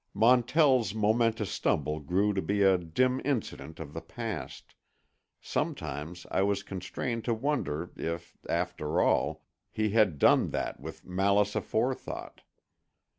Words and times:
Montell's 0.15 0.95
momentous 0.95 1.51
stumble 1.51 1.99
grew 1.99 2.33
to 2.33 2.41
be 2.41 2.63
a 2.63 2.75
dim 2.79 3.21
incident 3.23 3.79
of 3.79 3.93
the 3.93 4.01
past; 4.01 4.73
sometimes 5.39 6.25
I 6.31 6.41
was 6.41 6.63
constrained 6.63 7.23
to 7.25 7.35
wonder 7.35 7.91
if, 7.95 8.35
after 8.49 8.99
all, 8.99 9.43
he 9.69 9.91
had 9.91 10.17
done 10.17 10.49
that 10.49 10.79
with 10.79 11.05
malice 11.05 11.55
aforethought. 11.55 12.41